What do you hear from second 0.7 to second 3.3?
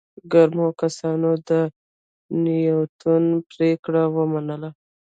کسانو د نياوتون